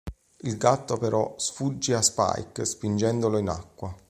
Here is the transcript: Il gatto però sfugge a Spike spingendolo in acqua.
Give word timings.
Il 0.39 0.57
gatto 0.57 0.97
però 0.97 1.35
sfugge 1.37 1.93
a 1.93 2.01
Spike 2.01 2.65
spingendolo 2.65 3.37
in 3.37 3.49
acqua. 3.49 3.95